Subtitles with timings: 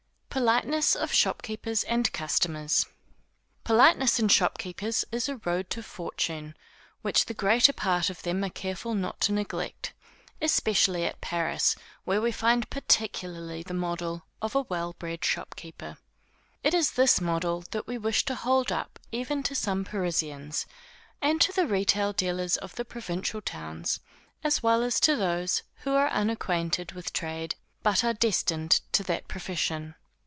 [0.33, 2.85] Politeness of Shopkeepers and Customers.
[3.65, 6.55] Politeness in shopkeepers is a road to fortune,
[7.01, 9.91] which the greater part of them are careful not to neglect,
[10.41, 11.75] especially at Paris,
[12.05, 15.97] where we find particularly the model of a well bred shopkeeper.
[16.63, 20.65] It is this model that we wish to hold up even to some Parisians,
[21.21, 23.99] and to the retail dealers of the provincial towns,
[24.45, 29.27] as well as to those who are unacquainted with trade, but are destined to that
[29.27, 29.93] profession.